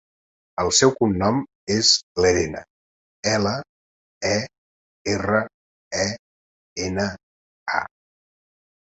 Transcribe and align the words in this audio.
El 0.61 0.67
seu 0.75 0.91
cognom 0.99 1.41
és 1.73 1.89
Lerena: 2.25 2.61
ela, 3.31 3.51
e, 4.29 4.39
erra, 5.13 5.41
e, 6.05 6.07
ena, 6.87 7.05
a. 7.81 7.83